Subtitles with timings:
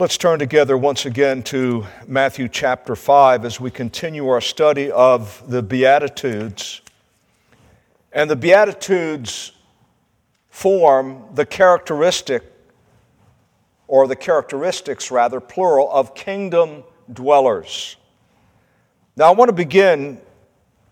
[0.00, 5.42] Let's turn together once again to Matthew chapter 5 as we continue our study of
[5.50, 6.82] the Beatitudes.
[8.12, 9.50] And the Beatitudes
[10.50, 12.44] form the characteristic,
[13.88, 17.96] or the characteristics rather, plural, of kingdom dwellers.
[19.16, 20.20] Now, I want to begin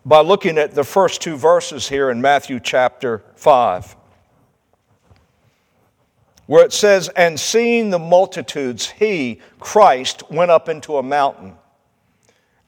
[0.05, 3.95] by looking at the first two verses here in Matthew chapter 5
[6.47, 11.55] where it says, And seeing the multitudes, he, Christ, went up into a mountain.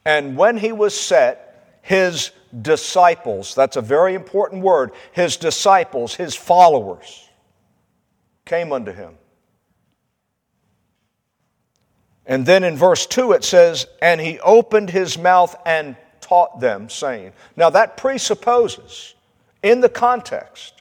[0.05, 2.31] And when he was set, his
[2.63, 7.29] disciples, that's a very important word, his disciples, his followers,
[8.45, 9.15] came unto him.
[12.27, 16.91] And then in verse 2 it says, And he opened his mouth and taught them,
[16.91, 17.33] saying.
[17.57, 19.15] Now that presupposes,
[19.63, 20.78] in the context,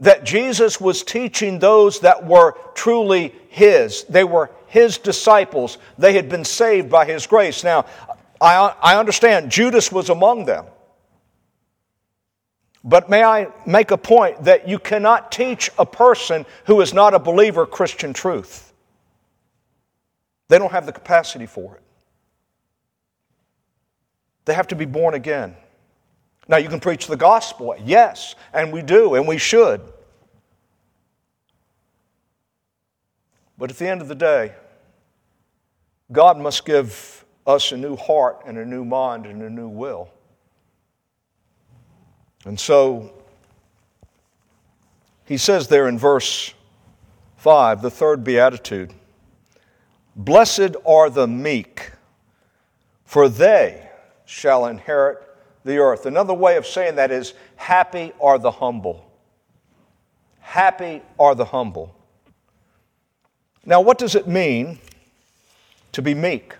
[0.00, 4.04] that Jesus was teaching those that were truly His.
[4.04, 5.78] They were His disciples.
[5.98, 7.62] They had been saved by His grace.
[7.62, 7.86] Now,
[8.40, 10.64] I, I understand Judas was among them.
[12.82, 17.12] But may I make a point that you cannot teach a person who is not
[17.12, 18.72] a believer Christian truth?
[20.48, 21.82] They don't have the capacity for it.
[24.46, 25.54] They have to be born again.
[26.50, 29.80] Now, you can preach the gospel, yes, and we do, and we should.
[33.56, 34.56] But at the end of the day,
[36.10, 40.10] God must give us a new heart and a new mind and a new will.
[42.44, 43.14] And so,
[45.26, 46.52] he says there in verse
[47.36, 48.92] 5, the third beatitude
[50.16, 51.92] Blessed are the meek,
[53.04, 53.88] for they
[54.24, 55.29] shall inherit
[55.64, 56.06] the earth.
[56.06, 59.10] Another way of saying that is happy are the humble.
[60.40, 61.94] Happy are the humble.
[63.64, 64.78] Now, what does it mean
[65.92, 66.54] to be meek?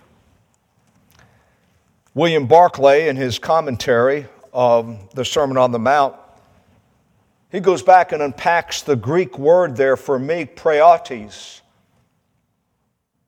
[2.13, 6.15] William Barclay, in his commentary of the Sermon on the Mount,
[7.51, 11.61] he goes back and unpacks the Greek word there for meek, praotes,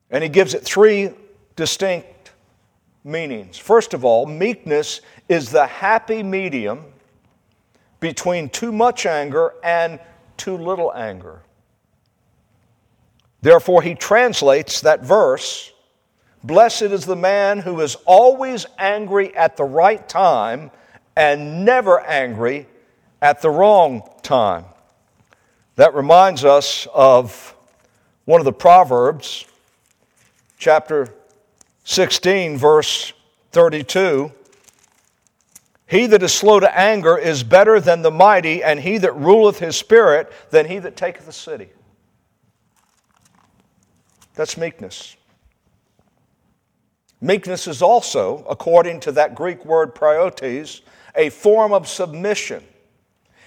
[0.10, 1.12] and he gives it three
[1.56, 2.08] distinct
[3.04, 3.58] meanings.
[3.58, 6.86] First of all, meekness is the happy medium
[8.00, 10.00] between too much anger and
[10.38, 11.42] too little anger.
[13.42, 15.74] Therefore, he translates that verse
[16.46, 20.72] Blessed is the man who is always angry at the right time
[21.16, 22.68] and never angry
[23.22, 24.66] at the wrong time.
[25.78, 27.56] That reminds us of
[28.26, 29.46] one of the Proverbs,
[30.58, 31.14] chapter
[31.84, 33.14] 16, verse
[33.52, 34.32] 32.
[35.86, 39.60] He that is slow to anger is better than the mighty, and he that ruleth
[39.60, 41.70] his spirit than he that taketh a city.
[44.34, 45.16] That's meekness.
[47.22, 50.82] Meekness is also, according to that Greek word praotes,
[51.16, 52.64] a form of submission.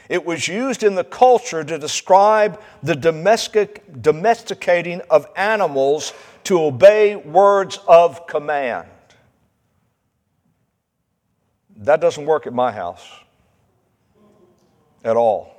[0.08, 6.12] It was used in the culture to describe the domestic, domesticating of animals
[6.44, 8.88] to obey words of command.
[11.78, 13.04] That doesn't work at my house
[15.04, 15.52] at all.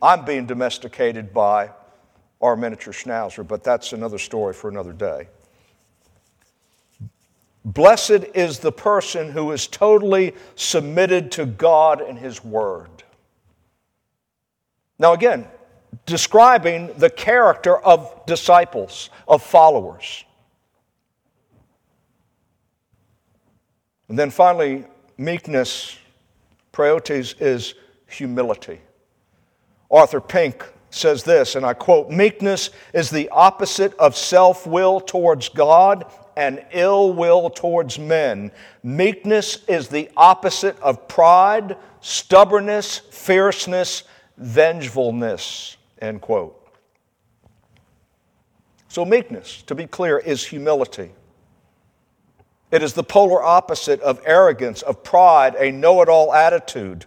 [0.00, 1.70] I'm being domesticated by
[2.40, 5.28] our miniature schnauzer, but that's another story for another day.
[7.64, 12.88] Blessed is the person who is totally submitted to God and His Word.
[14.98, 15.46] Now, again,
[16.06, 20.24] describing the character of disciples, of followers.
[24.08, 24.84] And then finally,
[25.16, 25.96] meekness,
[26.72, 27.74] praotes, is
[28.06, 28.80] humility.
[29.90, 35.48] Arthur Pink says this, and I quote Meekness is the opposite of self will towards
[35.48, 38.52] God and ill will towards men.
[38.82, 44.04] Meekness is the opposite of pride, stubbornness, fierceness,
[44.38, 45.76] vengefulness.
[46.00, 46.54] End quote.
[48.88, 51.10] So, meekness, to be clear, is humility.
[52.70, 57.06] It is the polar opposite of arrogance, of pride, a know it all attitude.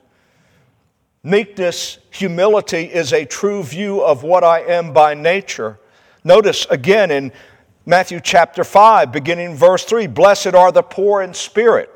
[1.24, 5.80] Meekness, humility is a true view of what I am by nature.
[6.24, 7.31] Notice again in
[7.86, 11.89] Matthew chapter 5, beginning verse 3 Blessed are the poor in spirit.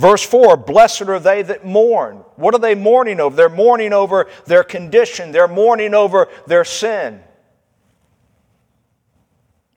[0.00, 2.24] Verse 4 Blessed are they that mourn.
[2.36, 3.36] What are they mourning over?
[3.36, 7.20] They're mourning over their condition, they're mourning over their sin.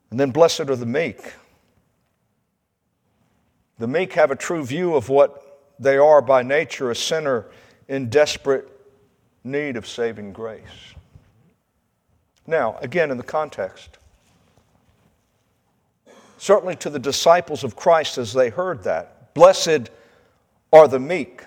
[0.10, 1.34] And then, blessed are the meek.
[3.80, 7.48] The meek have a true view of what they are by nature a sinner
[7.90, 8.70] in desperate
[9.44, 10.94] need of saving grace.
[12.48, 13.98] Now, again, in the context,
[16.38, 19.34] certainly to the disciples of Christ as they heard that.
[19.34, 19.90] Blessed
[20.74, 21.44] are the meek.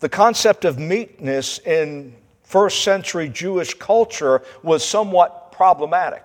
[0.00, 6.24] The concept of meekness in first century Jewish culture was somewhat problematic.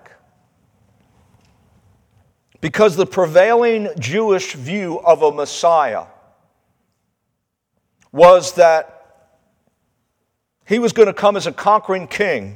[2.60, 6.06] Because the prevailing Jewish view of a Messiah
[8.12, 8.98] was that
[10.66, 12.56] he was going to come as a conquering king.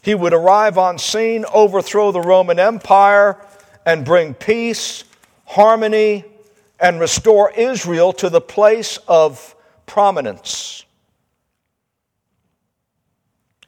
[0.00, 3.44] He would arrive on scene, overthrow the Roman Empire,
[3.84, 5.02] and bring peace,
[5.44, 6.24] harmony,
[6.80, 9.54] and restore Israel to the place of
[9.86, 10.84] prominence.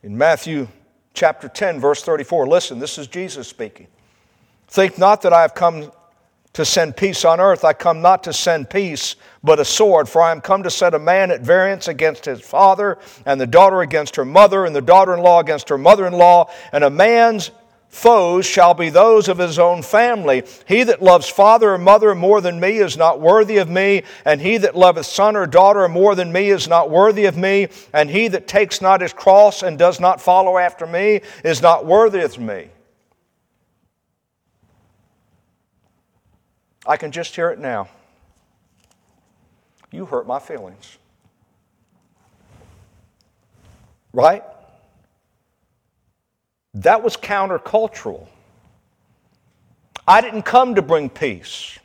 [0.02, 0.68] In Matthew
[1.14, 3.88] chapter 10, verse 34, listen, this is Jesus speaking.
[4.68, 5.90] Think not that I have come
[6.52, 7.64] to send peace on earth.
[7.64, 10.08] I come not to send peace, but a sword.
[10.08, 13.46] For I am come to set a man at variance against his father, and the
[13.46, 16.50] daughter against her mother, and the daughter in law against her mother in law.
[16.72, 17.50] And a man's
[17.96, 20.44] foes shall be those of his own family.
[20.68, 24.40] He that loves father or mother more than me is not worthy of me, and
[24.40, 28.10] he that loveth son or daughter more than me is not worthy of me, and
[28.10, 32.20] he that takes not his cross and does not follow after me is not worthy
[32.20, 32.68] of me.
[36.86, 37.88] I can just hear it now.
[39.90, 40.98] You hurt my feelings.
[44.12, 44.44] Right?
[46.76, 48.26] That was countercultural.
[50.06, 51.78] I didn't come to bring peace.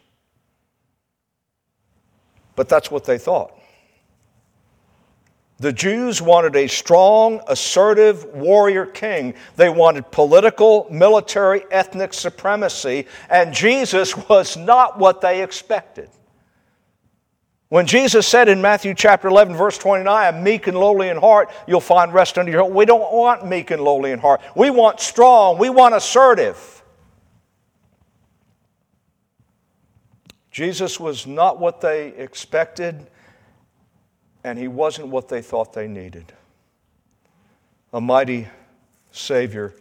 [2.58, 3.58] But that's what they thought.
[5.60, 9.36] The Jews wanted a strong, assertive warrior king.
[9.56, 16.10] They wanted political, military, ethnic supremacy, and Jesus was not what they expected.
[17.72, 21.50] When Jesus said in Matthew chapter 11, verse 29, I'm meek and lowly in heart,
[21.66, 22.74] you'll find rest under your heart.
[22.74, 24.42] We don't want meek and lowly in heart.
[24.58, 26.84] We want strong, we want assertive.
[30.52, 33.08] Jesus was not what they expected
[34.44, 36.34] and he wasn't what they thought they needed.
[37.94, 38.50] A mighty
[39.12, 39.74] Savior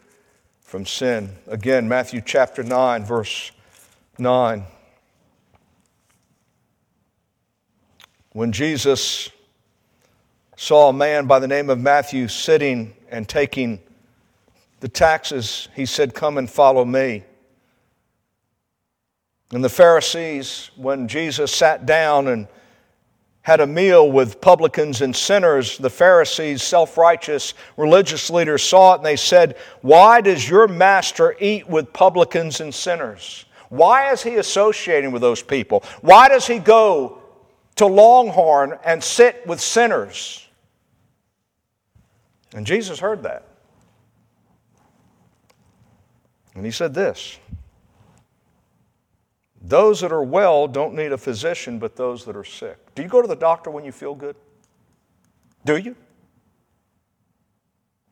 [0.61, 1.31] from sin.
[1.49, 3.51] Again, Matthew chapter 9, verse
[4.17, 4.65] 9.
[8.41, 9.29] When Jesus
[10.57, 13.81] saw a man by the name of Matthew sitting and taking
[14.81, 17.23] the taxes, he said, Come and follow me.
[19.53, 22.49] And the Pharisees, when Jesus sat down and
[23.43, 25.77] had a meal with publicans and sinners.
[25.77, 31.37] The Pharisees, self righteous religious leaders, saw it and they said, Why does your master
[31.41, 33.45] eat with publicans and sinners?
[33.69, 35.85] Why is he associating with those people?
[36.01, 37.20] Why does he go
[37.81, 40.47] to Longhorn and sit with sinners?
[42.55, 43.47] And Jesus heard that.
[46.55, 47.39] And he said this
[49.63, 52.77] those that are well don't need a physician, but those that are sick.
[52.95, 54.37] Do you go to the doctor when you feel good?
[55.65, 55.97] Do you?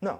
[0.00, 0.18] No.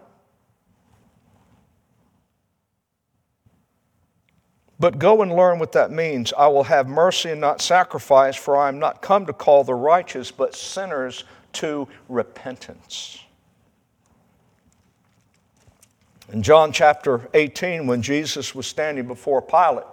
[4.81, 6.33] But go and learn what that means.
[6.37, 9.75] I will have mercy and not sacrifice, for I am not come to call the
[9.75, 13.19] righteous, but sinners to repentance.
[16.33, 19.87] In John chapter 18, when Jesus was standing before Pilate,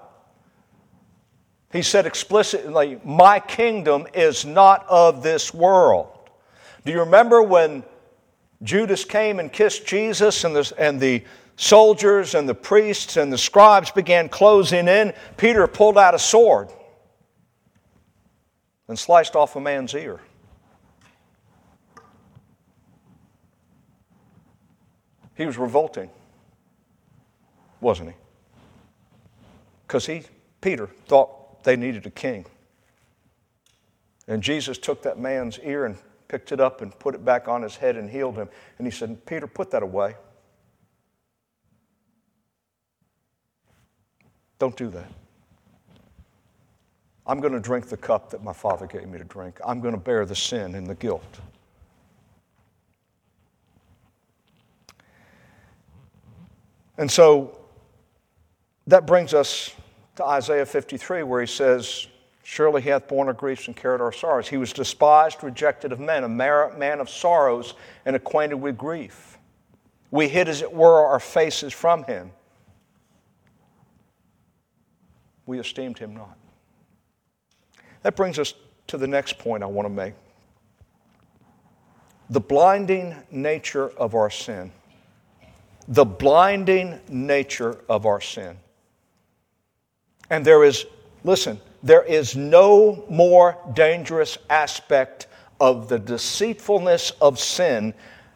[1.72, 6.08] he said explicitly, My kingdom is not of this world.
[6.86, 7.84] Do you remember when
[8.63, 11.24] Judas came and kissed Jesus and the, and the
[11.55, 15.13] soldiers and the priests and the scribes began closing in?
[15.38, 16.69] Peter pulled out a sword
[18.88, 20.19] and sliced off a man's ear.
[25.35, 26.09] He was revolting,
[27.81, 28.15] wasn't he?
[29.85, 30.24] Because he,
[30.62, 32.45] Peter, thought they needed a king.
[34.27, 35.97] And Jesus took that man's ear and
[36.27, 38.50] picked it up and put it back on his head and healed him.
[38.77, 40.15] And he said, Peter, put that away.
[44.59, 45.12] Don't do that.
[47.27, 49.59] I'm going to drink the cup that my Father gave me to drink.
[49.65, 51.39] I'm going to bear the sin and the guilt.
[56.97, 57.59] And so
[58.88, 59.74] that brings us
[60.15, 62.07] to Isaiah 53, where he says,
[62.43, 64.47] Surely he hath borne our griefs and carried our sorrows.
[64.47, 67.74] He was despised, rejected of men, a man of sorrows
[68.05, 69.39] and acquainted with grief.
[70.12, 72.31] We hid, as it were, our faces from him.
[75.46, 76.38] We esteemed him not.
[78.02, 78.54] That brings us
[78.88, 80.14] to the next point I want to make
[82.30, 84.72] the blinding nature of our sin.
[85.88, 88.58] The blinding nature of our sin.
[90.30, 90.86] And there is,
[91.24, 95.28] listen, there is no more dangerous aspect
[95.60, 97.94] of the deceitfulness of sin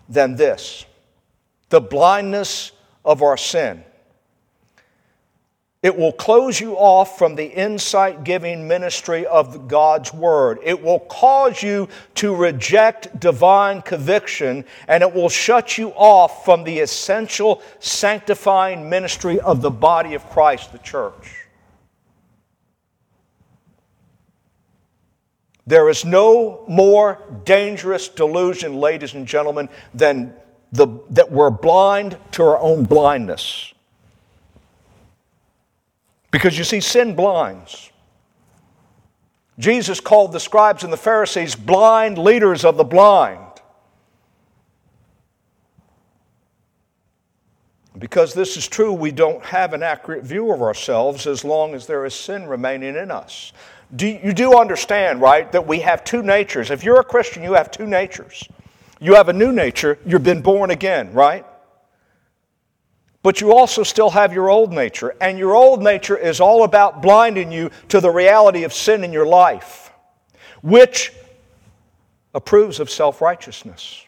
[0.07, 0.85] than this
[1.69, 2.71] the blindness
[3.05, 3.83] of our sin.
[5.81, 10.59] It will close you off from the insight giving ministry of God's Word.
[10.61, 16.65] It will cause you to reject divine conviction, and it will shut you off from
[16.65, 21.45] the essential sanctifying ministry of the body of Christ, the church.
[25.65, 30.33] There is no more dangerous delusion, ladies and gentlemen, than
[30.73, 33.73] the, that we're blind to our own blindness.
[36.31, 37.91] Because you see, sin blinds.
[39.57, 43.45] Jesus called the scribes and the Pharisees blind leaders of the blind.
[47.97, 51.85] Because this is true, we don't have an accurate view of ourselves as long as
[51.85, 53.51] there is sin remaining in us.
[53.95, 56.71] Do, you do understand, right, that we have two natures.
[56.71, 58.47] If you're a Christian, you have two natures.
[59.01, 61.45] You have a new nature, you've been born again, right?
[63.21, 67.01] But you also still have your old nature, and your old nature is all about
[67.01, 69.91] blinding you to the reality of sin in your life,
[70.61, 71.11] which
[72.33, 74.05] approves of self righteousness.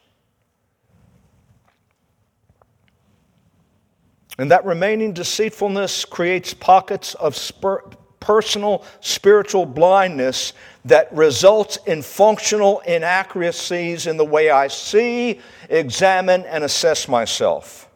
[4.37, 7.83] And that remaining deceitfulness creates pockets of spur-
[8.21, 10.53] personal spiritual blindness
[10.85, 17.90] that results in functional inaccuracies in the way I see, examine, and assess myself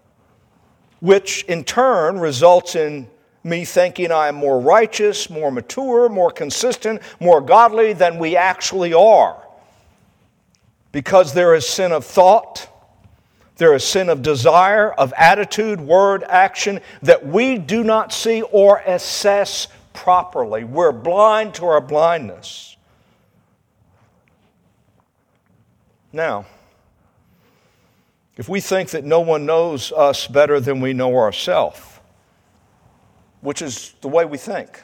[1.06, 3.08] which in turn results in
[3.44, 8.92] me thinking I am more righteous, more mature, more consistent, more godly than we actually
[8.92, 9.40] are.
[10.92, 12.68] Because there is sin of thought,
[13.58, 18.80] there is sin of desire, of attitude, word, action that we do not see or
[18.80, 20.64] assess properly.
[20.64, 22.78] We're blind to our blindness.
[26.12, 26.48] Now,
[28.38, 31.82] if we think that no one knows us better than we know ourselves,
[33.42, 34.82] which is the way we think,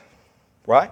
[0.65, 0.91] right?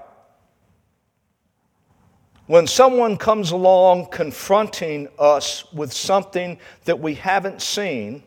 [2.48, 8.24] When someone comes along confronting us with something that we haven't seen,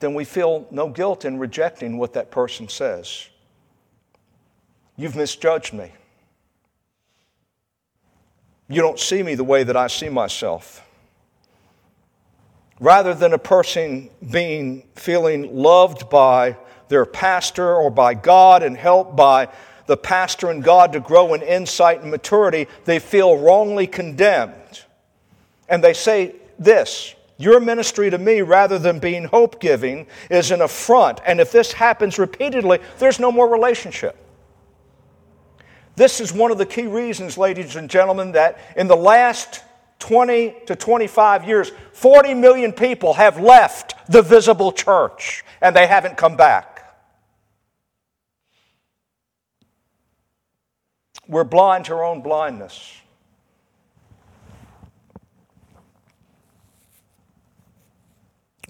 [0.00, 3.28] then we feel no guilt in rejecting what that person says.
[4.96, 5.92] You've misjudged me.
[8.68, 10.84] You don't see me the way that I see myself
[12.80, 16.56] rather than a person being feeling loved by
[16.88, 19.48] their pastor or by God and helped by
[19.86, 24.84] the pastor and God to grow in insight and maturity, they feel wrongly condemned.
[25.68, 30.60] And they say this Your ministry to me, rather than being hope giving, is an
[30.60, 31.20] affront.
[31.26, 34.16] And if this happens repeatedly, there's no more relationship.
[35.96, 39.64] This is one of the key reasons, ladies and gentlemen, that in the last
[39.98, 46.16] 20 to 25 years, 40 million people have left the visible church and they haven't
[46.16, 46.74] come back.
[51.26, 52.94] We're blind to our own blindness.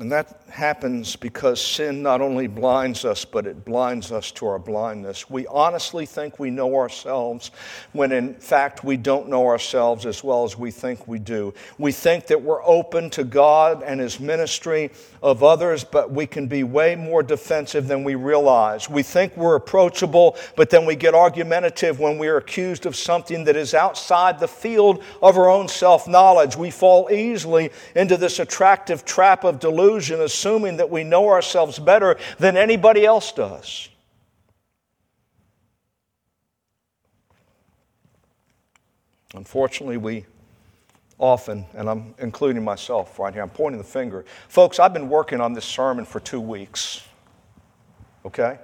[0.00, 4.59] And that happens because sin not only blinds us, but it blinds us to our
[4.61, 5.28] blindness.
[5.28, 7.50] We honestly think we know ourselves
[7.93, 11.52] when in fact we don't know ourselves as well as we think we do.
[11.78, 16.47] We think that we're open to God and His ministry of others, but we can
[16.47, 18.88] be way more defensive than we realize.
[18.88, 23.43] We think we're approachable, but then we get argumentative when we are accused of something
[23.45, 26.57] that is outside the field of our own self knowledge.
[26.57, 32.16] We fall easily into this attractive trap of delusion assuming that we know ourselves better
[32.38, 33.88] than anybody else does.
[39.35, 40.25] Unfortunately, we
[41.18, 44.25] often, and I'm including myself right here, I'm pointing the finger.
[44.49, 47.02] Folks, I've been working on this sermon for two weeks,
[48.25, 48.59] okay?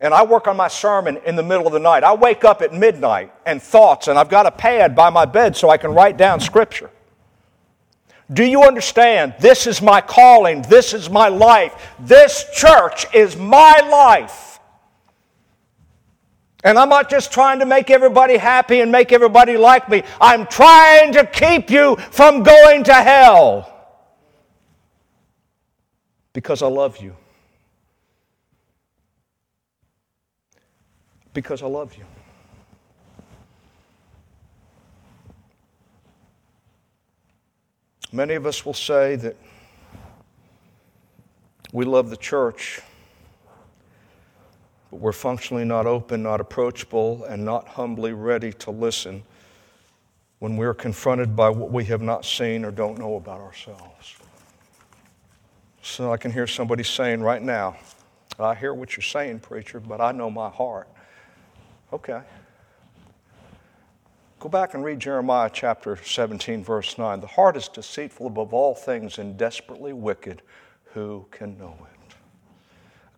[0.00, 2.04] And I work on my sermon in the middle of the night.
[2.04, 5.56] I wake up at midnight and thoughts, and I've got a pad by my bed
[5.56, 6.90] so I can write down scripture.
[8.32, 9.34] Do you understand?
[9.38, 10.62] This is my calling.
[10.62, 11.74] This is my life.
[12.00, 14.60] This church is my life.
[16.64, 20.04] And I'm not just trying to make everybody happy and make everybody like me.
[20.20, 23.68] I'm trying to keep you from going to hell.
[26.32, 27.16] Because I love you.
[31.34, 32.04] Because I love you.
[38.12, 39.36] Many of us will say that
[41.72, 42.82] we love the church
[44.92, 49.22] but we're functionally not open, not approachable, and not humbly ready to listen
[50.38, 54.16] when we're confronted by what we have not seen or don't know about ourselves.
[55.80, 57.76] So I can hear somebody saying right now,
[58.38, 60.88] I hear what you're saying, preacher, but I know my heart.
[61.90, 62.20] Okay.
[64.42, 67.20] Go back and read Jeremiah chapter 17, verse 9.
[67.20, 70.42] The heart is deceitful above all things and desperately wicked.
[70.94, 72.14] Who can know it?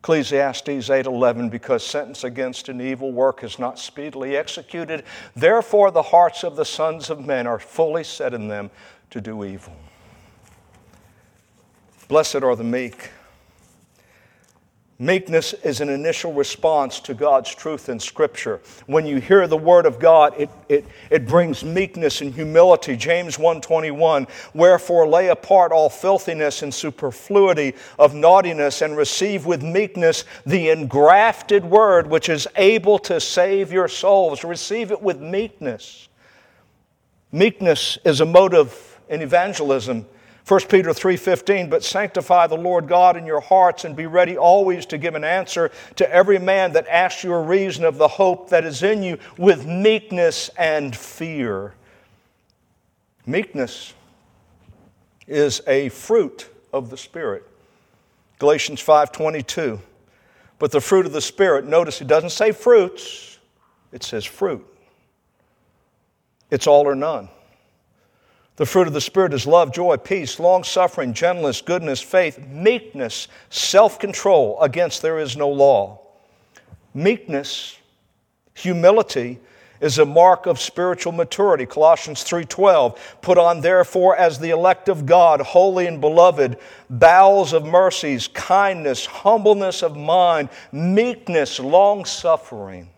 [0.00, 5.02] Ecclesiastes 8:11 because sentence against an evil work is not speedily executed
[5.34, 8.70] therefore the hearts of the sons of men are fully set in them
[9.08, 9.72] to do evil
[12.06, 13.12] blessed are the meek
[15.00, 18.60] Meekness is an initial response to God's truth in Scripture.
[18.86, 22.96] When you hear the Word of God, it, it, it brings meekness and humility.
[22.96, 30.24] James 1.21, Wherefore lay apart all filthiness and superfluity of naughtiness, and receive with meekness
[30.46, 34.44] the engrafted Word, which is able to save your souls.
[34.44, 36.08] Receive it with meekness.
[37.32, 40.06] Meekness is a motive in evangelism
[40.46, 44.84] 1 Peter 3:15 but sanctify the Lord God in your hearts and be ready always
[44.86, 48.50] to give an answer to every man that asks you a reason of the hope
[48.50, 51.74] that is in you with meekness and fear.
[53.24, 53.94] Meekness
[55.26, 57.48] is a fruit of the spirit.
[58.38, 59.80] Galatians 5:22.
[60.58, 63.38] But the fruit of the spirit, notice it doesn't say fruits,
[63.92, 64.64] it says fruit.
[66.50, 67.28] It's all or none.
[68.56, 73.26] The fruit of the Spirit is love, joy, peace, long suffering, gentleness, goodness, faith, meekness,
[73.50, 74.60] self control.
[74.60, 76.00] Against there is no law.
[76.94, 77.76] Meekness,
[78.54, 79.40] humility,
[79.80, 85.04] is a mark of spiritual maturity colossians 3.12 put on therefore as the elect of
[85.04, 86.56] god holy and beloved
[86.88, 92.88] bowels of mercies kindness humbleness of mind meekness long suffering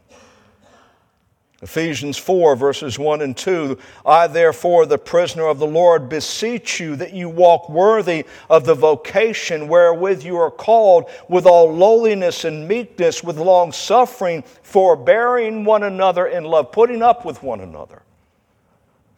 [1.63, 6.97] Ephesians 4, verses 1 and 2 I, therefore, the prisoner of the Lord, beseech you
[6.97, 12.69] that you walk worthy of the vocation wherewith you are called, with all lowliness and
[12.69, 18.03] meekness, with long suffering, forbearing one another in love, putting up with one another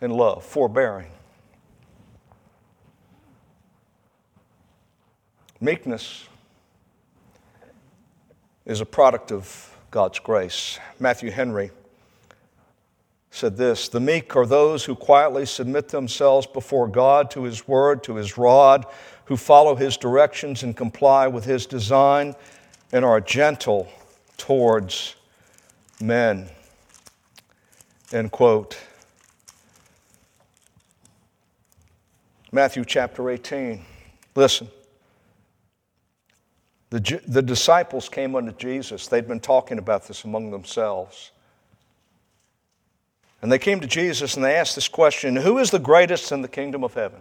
[0.00, 1.10] in love, forbearing.
[5.60, 6.28] Meekness
[8.64, 10.78] is a product of God's grace.
[11.00, 11.72] Matthew Henry
[13.38, 18.02] said this The meek are those who quietly submit themselves before God to His word,
[18.04, 18.84] to His rod,
[19.26, 22.34] who follow His directions and comply with His design,
[22.92, 23.88] and are gentle
[24.36, 25.14] towards
[26.00, 26.48] men.
[28.12, 28.78] End quote.
[32.50, 33.84] Matthew chapter 18.
[34.34, 34.68] Listen.
[36.90, 39.08] The, the disciples came unto Jesus.
[39.08, 41.32] They'd been talking about this among themselves.
[43.40, 46.42] And they came to Jesus and they asked this question Who is the greatest in
[46.42, 47.20] the kingdom of heaven?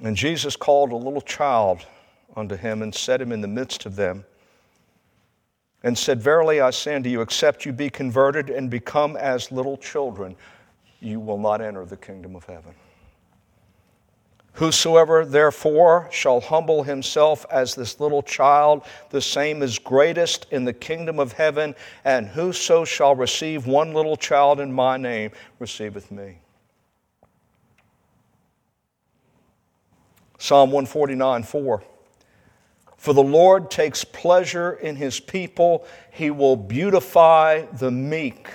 [0.00, 1.86] And Jesus called a little child
[2.36, 4.24] unto him and set him in the midst of them
[5.82, 9.76] and said, Verily I say unto you, except you be converted and become as little
[9.76, 10.36] children,
[11.00, 12.74] you will not enter the kingdom of heaven.
[14.54, 20.74] Whosoever therefore shall humble himself as this little child, the same is greatest in the
[20.74, 26.38] kingdom of heaven, and whoso shall receive one little child in my name receiveth me.
[30.38, 31.82] Psalm 149 4.
[32.98, 38.48] For the Lord takes pleasure in his people, he will beautify the meek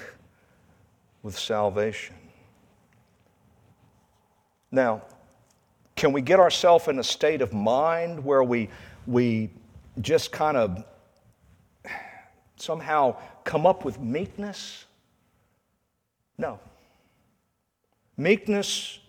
[1.24, 2.16] with salvation.
[4.72, 5.02] Now,
[5.98, 8.70] can we get ourselves in a state of mind where we,
[9.08, 9.50] we
[10.00, 10.86] just kind of
[12.56, 14.86] somehow come up with meekness?
[16.38, 16.60] No.
[18.16, 19.00] Meekness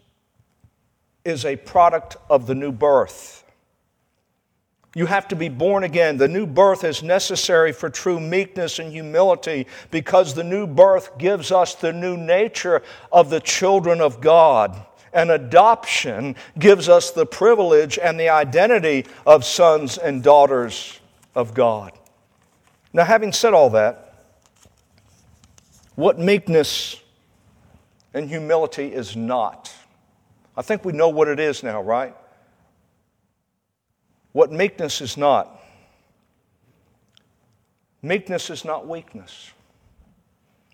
[1.27, 3.45] is a product of the new birth.
[4.95, 6.17] You have to be born again.
[6.17, 11.53] The new birth is necessary for true meekness and humility because the new birth gives
[11.53, 17.99] us the new nature of the children of God and adoption gives us the privilege
[17.99, 21.01] and the identity of sons and daughters
[21.35, 21.93] of God.
[22.93, 24.25] Now, having said all that,
[25.95, 27.01] what meekness
[28.15, 29.73] and humility is not.
[30.57, 32.15] I think we know what it is now, right?
[34.33, 35.61] What meekness is not.
[38.03, 39.51] Meekness is not weakness.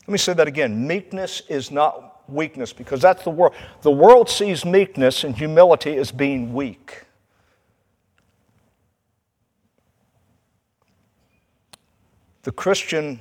[0.06, 0.86] Let me say that again.
[0.86, 3.54] Meekness is not weakness because that's the world.
[3.82, 7.04] The world sees meekness and humility as being weak.
[12.42, 13.18] The Christian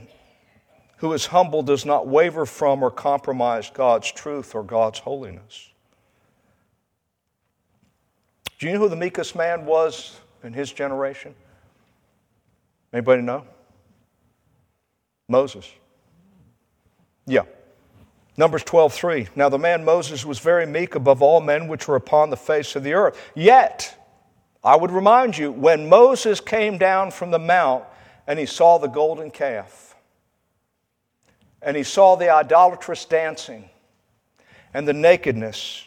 [0.97, 5.69] who is humble does not waver from or compromise God's truth or God's holiness.
[8.57, 11.35] Do you know who the meekest man was in his generation?
[12.93, 13.45] Anybody know?
[15.27, 15.69] Moses.
[17.25, 17.43] Yeah.
[18.35, 19.27] Numbers 12, 3.
[19.35, 22.75] Now the man Moses was very meek above all men which were upon the face
[22.75, 23.19] of the earth.
[23.35, 23.97] Yet,
[24.63, 27.83] I would remind you, when Moses came down from the mount
[28.25, 29.95] and he saw the golden calf,
[31.61, 33.69] and he saw the idolatrous dancing
[34.73, 35.85] and the nakedness,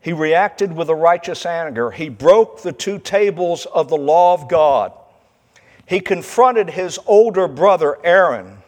[0.00, 1.90] he reacted with a righteous anger.
[1.90, 4.92] He broke the two tables of the law of God.
[5.86, 8.58] He confronted his older brother Aaron.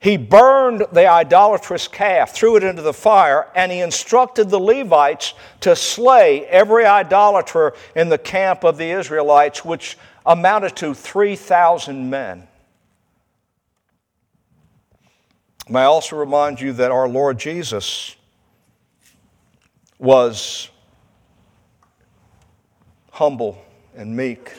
[0.00, 5.34] He burned the idolatrous calf, threw it into the fire, and he instructed the Levites
[5.60, 12.48] to slay every idolater in the camp of the Israelites, which amounted to 3,000 men.
[15.68, 18.16] May I also remind you that our Lord Jesus
[19.98, 20.70] was
[23.12, 23.62] humble
[23.94, 24.52] and meek.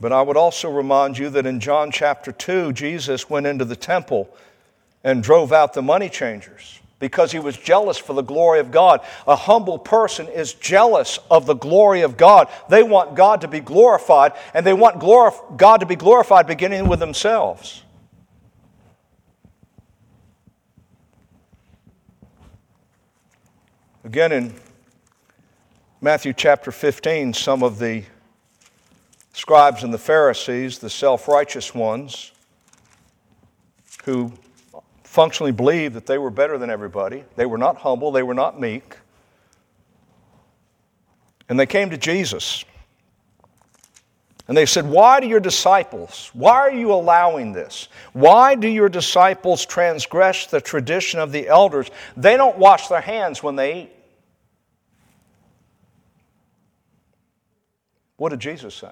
[0.00, 3.76] But I would also remind you that in John chapter 2, Jesus went into the
[3.76, 4.28] temple
[5.02, 9.00] and drove out the money changers because he was jealous for the glory of God.
[9.26, 12.48] A humble person is jealous of the glory of God.
[12.68, 15.00] They want God to be glorified, and they want
[15.56, 17.82] God to be glorified beginning with themselves.
[24.04, 24.54] Again, in
[26.00, 28.04] Matthew chapter 15, some of the
[29.38, 32.32] scribes and the Pharisees, the self righteous ones,
[34.04, 34.32] who
[35.04, 38.60] functionally believed that they were better than everybody, they were not humble, they were not
[38.60, 38.96] meek,
[41.48, 42.64] and they came to Jesus.
[44.48, 47.88] And they said, Why do your disciples, why are you allowing this?
[48.14, 51.90] Why do your disciples transgress the tradition of the elders?
[52.16, 53.92] They don't wash their hands when they eat.
[58.16, 58.90] What did Jesus say?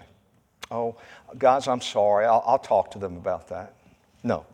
[0.70, 0.96] Oh,
[1.38, 2.26] guys, I'm sorry.
[2.26, 3.74] I'll, I'll talk to them about that.
[4.22, 4.44] No.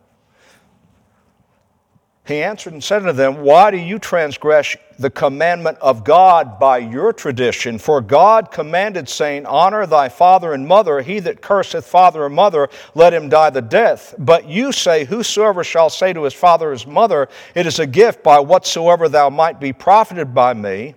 [2.25, 6.77] He answered and said unto them, Why do you transgress the commandment of God by
[6.77, 7.77] your tradition?
[7.77, 11.01] For God commanded, saying, Honor thy father and mother.
[11.01, 14.15] He that curseth father or mother, let him die the death.
[14.17, 17.87] But you say, Whosoever shall say to his father or his mother, It is a
[17.87, 20.95] gift by whatsoever thou might be profited by me,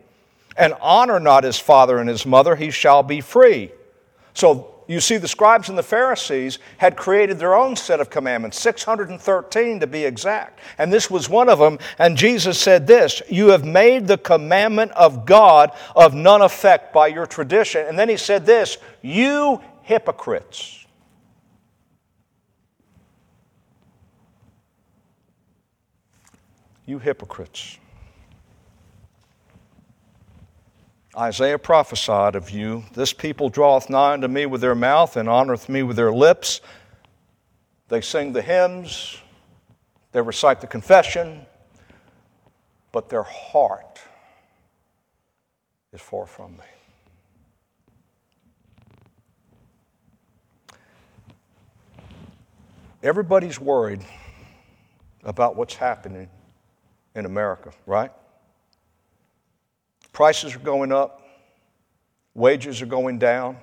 [0.56, 3.72] and honor not his father and his mother, he shall be free.
[4.32, 8.60] So you see, the scribes and the Pharisees had created their own set of commandments,
[8.60, 10.60] 613 to be exact.
[10.78, 11.78] And this was one of them.
[11.98, 17.08] And Jesus said this You have made the commandment of God of none effect by
[17.08, 17.86] your tradition.
[17.86, 20.86] And then he said this You hypocrites.
[26.84, 27.78] You hypocrites.
[31.16, 35.68] Isaiah prophesied of you This people draweth nigh unto me with their mouth and honoreth
[35.68, 36.60] me with their lips.
[37.88, 39.18] They sing the hymns,
[40.12, 41.46] they recite the confession,
[42.92, 44.00] but their heart
[45.92, 46.64] is far from me.
[53.02, 54.04] Everybody's worried
[55.22, 56.28] about what's happening
[57.14, 58.10] in America, right?
[60.16, 61.20] Prices are going up,
[62.32, 63.58] wages are going down.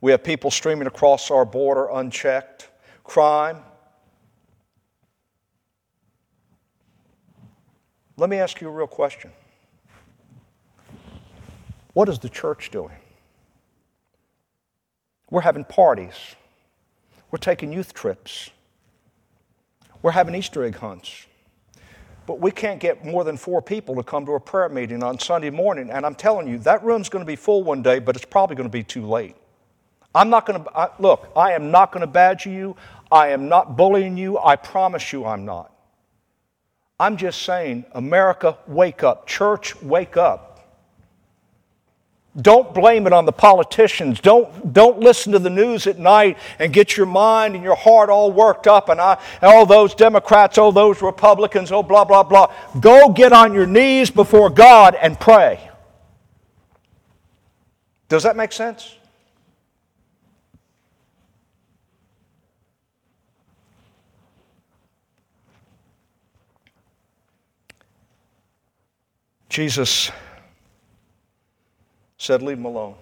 [0.00, 2.68] We have people streaming across our border unchecked.
[3.02, 3.58] Crime.
[8.16, 9.32] Let me ask you a real question.
[11.92, 12.94] What is the church doing?
[15.28, 16.36] We're having parties.
[17.32, 18.50] We're taking youth trips.
[20.02, 21.26] We're having Easter egg hunts.
[22.26, 25.18] But we can't get more than four people to come to a prayer meeting on
[25.18, 25.90] Sunday morning.
[25.90, 28.56] And I'm telling you, that room's going to be full one day, but it's probably
[28.56, 29.36] going to be too late.
[30.14, 32.76] I'm not going to, I, look, I am not going to badger you.
[33.10, 34.38] I am not bullying you.
[34.38, 35.72] I promise you I'm not.
[37.00, 39.26] I'm just saying, America, wake up.
[39.26, 40.51] Church, wake up.
[42.40, 44.18] Don't blame it on the politicians.
[44.18, 48.08] Don't, don't listen to the news at night and get your mind and your heart
[48.08, 52.50] all worked up and I, all those Democrats, all those Republicans, oh, blah, blah, blah.
[52.80, 55.68] Go get on your knees before God and pray.
[58.08, 58.96] Does that make sense?
[69.50, 70.10] Jesus
[72.22, 72.94] said, Leave him alone.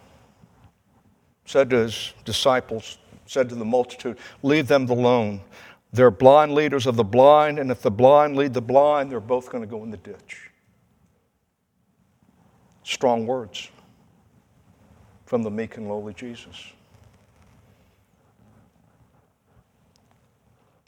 [1.45, 5.43] said to his disciples, said to the multitude, Leave them alone.
[5.93, 9.51] They're blind leaders of the blind, and if the blind lead the blind, they're both
[9.51, 10.51] going to go in the ditch.
[12.83, 13.69] Strong words
[15.27, 16.73] from the meek and lowly Jesus.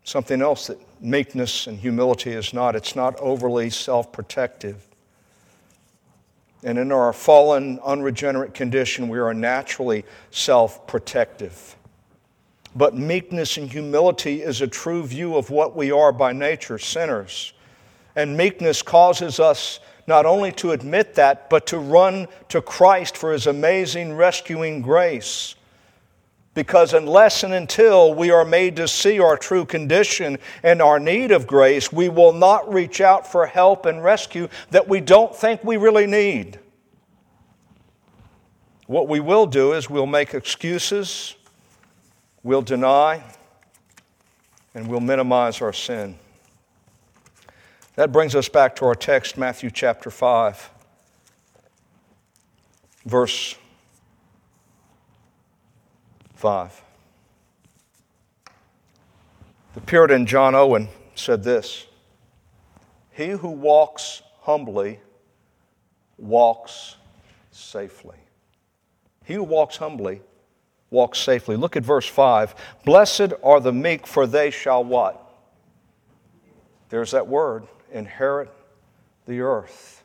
[0.04, 4.88] Something else that meekness and humility is not it's not overly self protective.
[6.64, 11.76] And in our fallen, unregenerate condition, we are naturally self protective.
[12.74, 17.52] But meekness and humility is a true view of what we are by nature sinners.
[18.16, 23.32] And meekness causes us not only to admit that, but to run to Christ for
[23.32, 25.54] his amazing rescuing grace.
[26.54, 31.30] Because unless and until we are made to see our true condition and our need
[31.30, 35.64] of grace, we will not reach out for help and rescue that we don't think
[35.64, 36.58] we really need.
[38.86, 41.34] What we will do is we'll make excuses,
[42.42, 43.22] we'll deny,
[44.74, 46.18] and we'll minimize our sin.
[47.94, 50.70] That brings us back to our text, Matthew chapter 5,
[53.06, 53.56] verse
[56.42, 56.82] 5.
[59.74, 61.86] The Puritan John Owen said this
[63.12, 64.98] He who walks humbly
[66.18, 66.96] walks
[67.52, 68.16] safely.
[69.24, 70.20] He who walks humbly
[70.90, 71.54] walks safely.
[71.54, 72.56] Look at verse 5.
[72.84, 75.24] Blessed are the meek, for they shall what?
[76.88, 78.50] There's that word, inherit
[79.28, 80.02] the earth.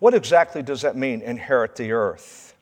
[0.00, 2.53] What exactly does that mean, inherit the earth?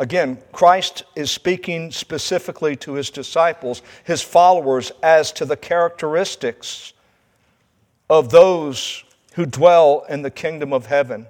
[0.00, 6.92] Again, Christ is speaking specifically to his disciples, his followers, as to the characteristics
[8.08, 11.26] of those who dwell in the kingdom of heaven.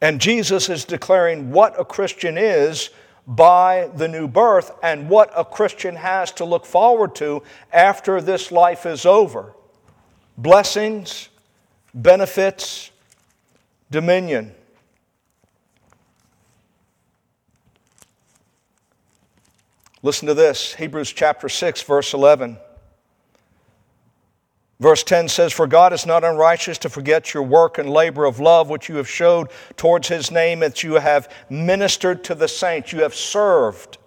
[0.00, 2.90] And Jesus is declaring what a Christian is
[3.26, 8.52] by the new birth and what a Christian has to look forward to after this
[8.52, 9.52] life is over
[10.38, 11.30] blessings,
[11.94, 12.90] benefits,
[13.90, 14.54] dominion.
[20.06, 22.58] Listen to this Hebrews chapter 6, verse 11.
[24.78, 28.38] Verse 10 says, For God is not unrighteous to forget your work and labor of
[28.38, 32.92] love which you have showed towards his name, that you have ministered to the saints,
[32.92, 33.98] you have served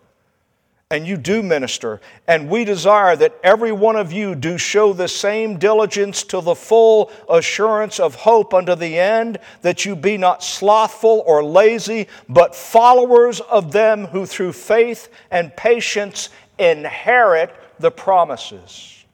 [0.91, 2.01] and you do minister.
[2.27, 6.55] And we desire that every one of you do show the same diligence to the
[6.55, 12.55] full assurance of hope unto the end, that you be not slothful or lazy, but
[12.55, 19.05] followers of them who through faith and patience inherit the promises.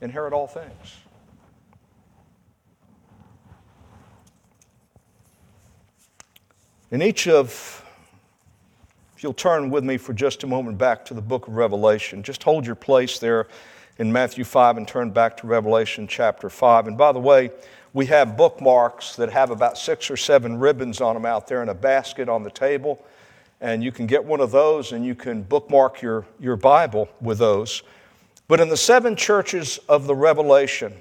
[0.00, 0.96] Inherit all things.
[6.92, 7.84] In each of,
[9.16, 12.22] if you'll turn with me for just a moment back to the book of Revelation,
[12.22, 13.48] just hold your place there
[13.98, 16.86] in Matthew 5 and turn back to Revelation chapter 5.
[16.86, 17.50] And by the way,
[17.92, 21.70] we have bookmarks that have about six or seven ribbons on them out there in
[21.70, 23.04] a basket on the table.
[23.60, 27.38] And you can get one of those and you can bookmark your, your Bible with
[27.38, 27.82] those.
[28.46, 30.94] But in the seven churches of the Revelation,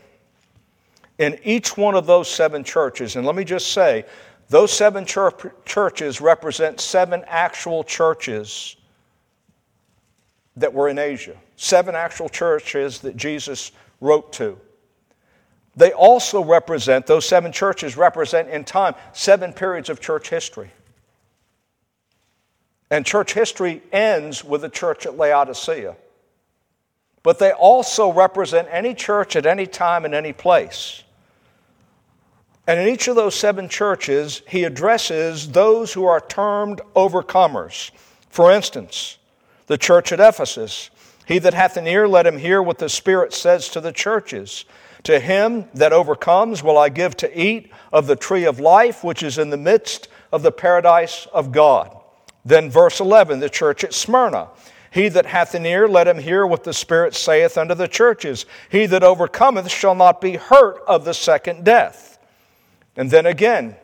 [1.19, 4.05] in each one of those seven churches, and let me just say,
[4.49, 8.75] those seven church, churches represent seven actual churches
[10.57, 14.57] that were in Asia, seven actual churches that Jesus wrote to.
[15.75, 20.71] They also represent, those seven churches represent in time seven periods of church history.
[22.89, 25.95] And church history ends with the church at Laodicea.
[27.23, 31.03] But they also represent any church at any time in any place.
[32.67, 37.91] And in each of those seven churches, he addresses those who are termed overcomers.
[38.29, 39.17] For instance,
[39.67, 40.89] the church at Ephesus
[41.25, 44.65] He that hath an ear, let him hear what the Spirit says to the churches.
[45.03, 49.23] To him that overcomes will I give to eat of the tree of life, which
[49.23, 51.95] is in the midst of the paradise of God.
[52.43, 54.49] Then, verse 11, the church at Smyrna.
[54.91, 58.45] He that hath an ear, let him hear what the Spirit saith unto the churches.
[58.69, 62.14] He that overcometh shall not be hurt of the second death.
[62.95, 63.75] And then again,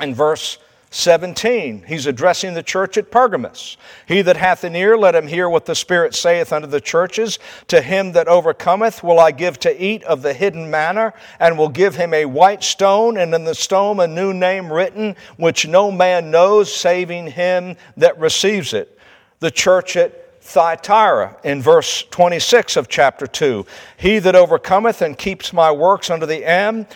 [0.00, 0.58] in verse
[0.90, 3.76] 17, he's addressing the church at Pergamos.
[4.06, 7.38] He that hath an ear, let him hear what the Spirit saith unto the churches.
[7.68, 11.68] To him that overcometh will I give to eat of the hidden manna, and will
[11.68, 15.90] give him a white stone, and in the stone a new name written, which no
[15.90, 18.98] man knows, saving him that receives it.
[19.40, 23.66] The church at Thyatira in verse 26 of chapter 2.
[23.96, 26.86] He that overcometh and keeps my works unto the end,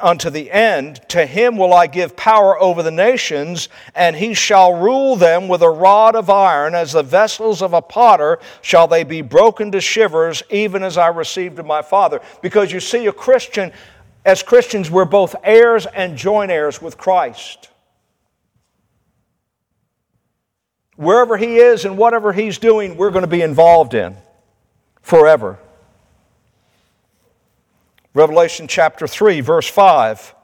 [0.00, 1.00] unto the end.
[1.08, 5.62] To him will I give power over the nations, and he shall rule them with
[5.62, 6.74] a rod of iron.
[6.74, 11.08] As the vessels of a potter shall they be broken to shivers, even as I
[11.08, 12.20] received of my Father.
[12.42, 13.72] Because you see, a Christian,
[14.24, 17.70] as Christians, we're both heirs and joint heirs with Christ.
[20.96, 24.16] Wherever he is and whatever he's doing, we're going to be involved in
[25.00, 25.58] forever.
[28.18, 30.34] Revelation chapter 3, verse 5.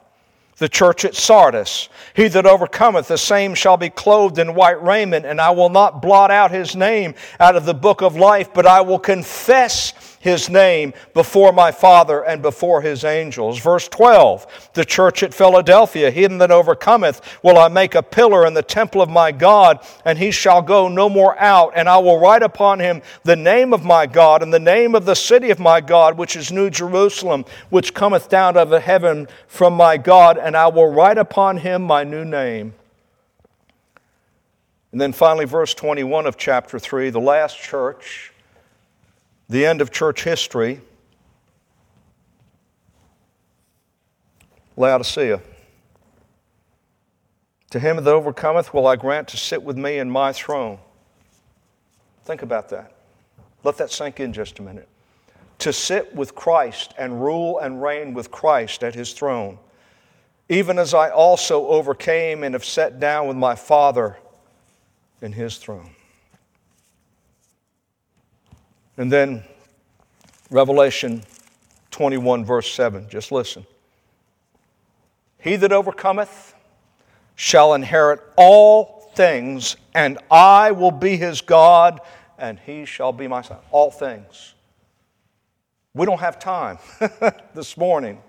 [0.59, 1.89] The church at Sardis.
[2.13, 6.01] He that overcometh, the same shall be clothed in white raiment, and I will not
[6.01, 10.49] blot out his name out of the book of life, but I will confess his
[10.49, 13.59] name before my Father and before his angels.
[13.59, 18.55] Verse 12, the church at Philadelphia, him that overcometh will I make a pillar in
[18.55, 22.19] the temple of my God, and he shall go no more out, and I will
[22.19, 25.59] write upon him the name of my God and the name of the city of
[25.59, 30.39] my God, which is New Jerusalem, which cometh down out of heaven from my God,
[30.39, 32.73] and I will write upon him my new name.
[34.91, 38.31] And then finally, verse 21 of chapter 3, the last church
[39.49, 40.81] the end of church history,
[44.77, 45.41] Laodicea.
[47.71, 50.79] To him that overcometh will I grant to sit with me in my throne.
[52.23, 52.93] Think about that.
[53.63, 54.87] Let that sink in just a minute.
[55.59, 59.57] To sit with Christ and rule and reign with Christ at his throne,
[60.49, 64.17] even as I also overcame and have sat down with my Father
[65.21, 65.94] in his throne.
[68.97, 69.43] And then
[70.49, 71.23] Revelation
[71.91, 73.09] 21, verse 7.
[73.09, 73.65] Just listen.
[75.37, 76.53] He that overcometh
[77.35, 81.99] shall inherit all things, and I will be his God,
[82.37, 83.57] and he shall be my son.
[83.71, 84.53] All things.
[85.93, 86.79] We don't have time
[87.53, 88.21] this morning.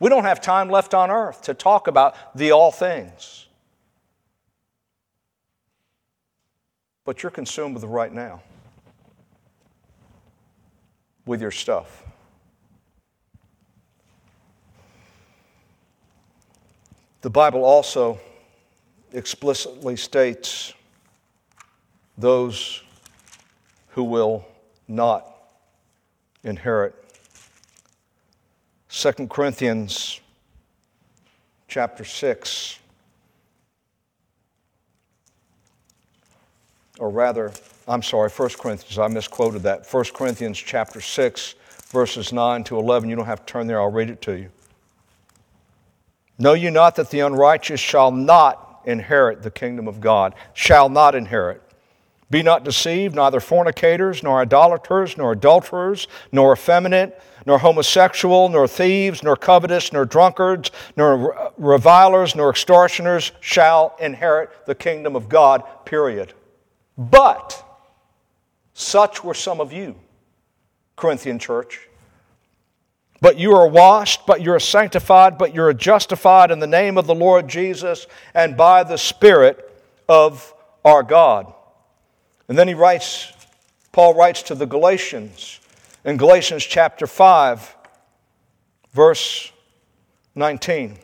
[0.00, 3.46] We don't have time left on earth to talk about the all things.
[7.04, 8.42] But you're consumed with the right now
[11.28, 12.04] with your stuff.
[17.20, 18.18] The Bible also
[19.12, 20.72] explicitly states
[22.16, 22.82] those
[23.88, 24.46] who will
[24.88, 25.26] not
[26.44, 26.94] inherit.
[28.88, 30.20] 2 Corinthians
[31.68, 32.77] chapter 6,
[36.98, 37.52] or rather,
[37.86, 39.86] I'm sorry, 1 Corinthians, I misquoted that.
[39.90, 41.54] 1 Corinthians chapter 6,
[41.90, 43.08] verses 9 to 11.
[43.08, 44.50] You don't have to turn there, I'll read it to you.
[46.38, 50.34] Know you not that the unrighteous shall not inherit the kingdom of God?
[50.54, 51.62] Shall not inherit.
[52.30, 59.22] Be not deceived, neither fornicators, nor idolaters, nor adulterers, nor effeminate, nor homosexual, nor thieves,
[59.22, 66.34] nor covetous, nor drunkards, nor revilers, nor extortioners shall inherit the kingdom of God, period.
[66.98, 67.64] But
[68.74, 69.94] such were some of you,
[70.96, 71.88] Corinthian church.
[73.20, 76.98] But you are washed, but you are sanctified, but you are justified in the name
[76.98, 79.64] of the Lord Jesus and by the Spirit
[80.08, 80.52] of
[80.84, 81.52] our God.
[82.48, 83.32] And then he writes,
[83.92, 85.60] Paul writes to the Galatians
[86.04, 87.76] in Galatians chapter 5,
[88.92, 89.52] verse
[90.34, 90.98] 19.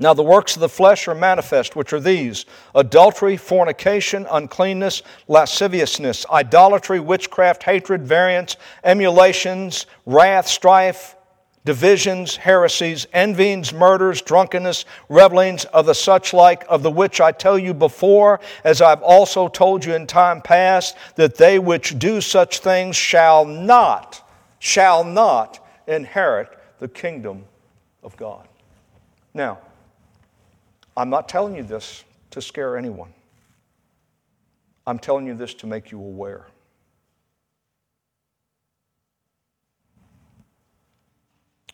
[0.00, 6.24] Now, the works of the flesh are manifest, which are these adultery, fornication, uncleanness, lasciviousness,
[6.32, 11.16] idolatry, witchcraft, hatred, variance, emulations, wrath, strife,
[11.66, 17.58] divisions, heresies, envyings, murders, drunkenness, revelings of the such like, of the which I tell
[17.58, 22.60] you before, as I've also told you in time past, that they which do such
[22.60, 24.26] things shall not,
[24.60, 27.44] shall not inherit the kingdom
[28.02, 28.48] of God.
[29.34, 29.58] Now,
[31.00, 33.14] I'm not telling you this to scare anyone.
[34.86, 36.46] I'm telling you this to make you aware.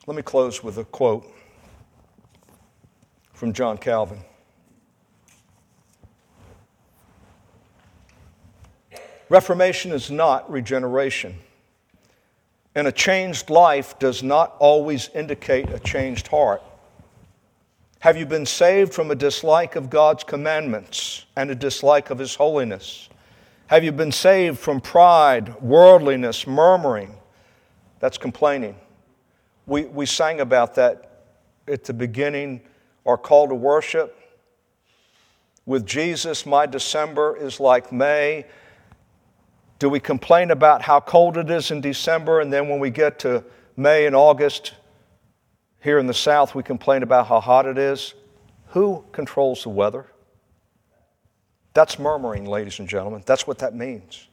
[0.06, 1.26] Let me close with a quote
[3.32, 4.20] from John Calvin.
[9.28, 11.34] Reformation is not regeneration,
[12.76, 16.62] and a changed life does not always indicate a changed heart.
[18.06, 22.36] Have you been saved from a dislike of God's commandments and a dislike of His
[22.36, 23.08] holiness?
[23.66, 27.16] Have you been saved from pride, worldliness, murmuring?
[27.98, 28.76] That's complaining.
[29.66, 31.24] We, we sang about that
[31.66, 32.60] at the beginning,
[33.04, 34.16] our call to worship.
[35.64, 38.46] With Jesus, my December is like May.
[39.80, 43.18] Do we complain about how cold it is in December, and then when we get
[43.18, 43.42] to
[43.76, 44.74] May and August,
[45.86, 48.14] Here in the South, we complain about how hot it is.
[48.70, 50.06] Who controls the weather?
[51.74, 53.22] That's murmuring, ladies and gentlemen.
[53.24, 54.26] That's what that means.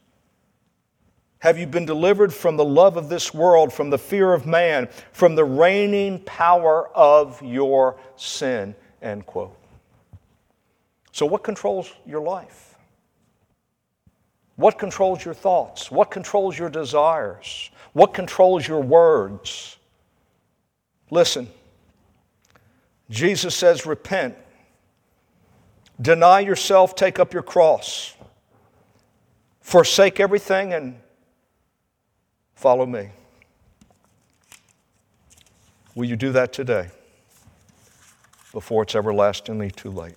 [1.37, 4.89] Have you been delivered from the love of this world, from the fear of man,
[5.11, 8.73] from the reigning power of your sin?
[9.03, 9.55] End quote.
[11.11, 12.79] So, what controls your life?
[14.55, 15.91] What controls your thoughts?
[15.91, 17.69] What controls your desires?
[17.91, 19.77] What controls your words?
[21.13, 21.47] Listen,
[23.07, 24.35] Jesus says, Repent,
[26.01, 28.15] deny yourself, take up your cross,
[29.61, 30.99] forsake everything, and
[32.55, 33.11] follow me.
[35.93, 36.89] Will you do that today
[38.51, 40.15] before it's everlastingly too late?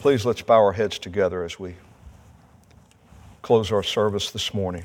[0.00, 1.76] Please let's bow our heads together as we
[3.40, 4.84] close our service this morning.